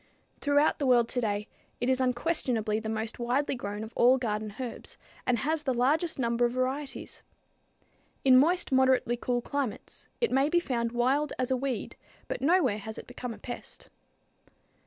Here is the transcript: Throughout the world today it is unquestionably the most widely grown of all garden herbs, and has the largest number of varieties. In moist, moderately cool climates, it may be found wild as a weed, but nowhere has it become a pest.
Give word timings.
Throughout 0.39 0.79
the 0.79 0.87
world 0.87 1.07
today 1.07 1.47
it 1.79 1.87
is 1.87 2.01
unquestionably 2.01 2.79
the 2.79 2.89
most 2.89 3.19
widely 3.19 3.53
grown 3.53 3.83
of 3.83 3.93
all 3.95 4.17
garden 4.17 4.55
herbs, 4.59 4.97
and 5.27 5.37
has 5.37 5.61
the 5.61 5.75
largest 5.75 6.17
number 6.17 6.43
of 6.43 6.53
varieties. 6.53 7.21
In 8.25 8.35
moist, 8.35 8.71
moderately 8.71 9.15
cool 9.15 9.43
climates, 9.43 10.07
it 10.19 10.31
may 10.31 10.49
be 10.49 10.59
found 10.59 10.91
wild 10.91 11.33
as 11.37 11.51
a 11.51 11.55
weed, 11.55 11.97
but 12.27 12.41
nowhere 12.41 12.79
has 12.79 12.97
it 12.97 13.05
become 13.05 13.31
a 13.31 13.37
pest. 13.37 13.91